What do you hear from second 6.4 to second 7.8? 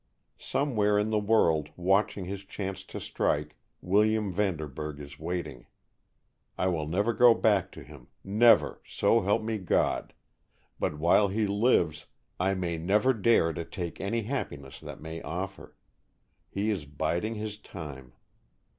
I will never go back